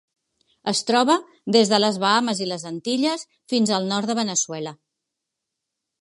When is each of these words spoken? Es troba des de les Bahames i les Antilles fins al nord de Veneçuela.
Es 0.71 0.79
troba 0.87 1.17
des 1.57 1.73
de 1.73 1.79
les 1.83 1.99
Bahames 2.05 2.41
i 2.45 2.49
les 2.53 2.65
Antilles 2.71 3.29
fins 3.53 3.75
al 3.79 3.89
nord 3.93 4.13
de 4.13 4.17
Veneçuela. 4.25 4.75